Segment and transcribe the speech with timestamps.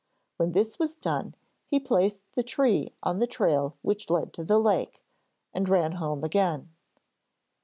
[0.37, 1.35] When this was done
[1.67, 5.03] he placed the tree on the trail which led to the lake,
[5.53, 6.73] and ran home again.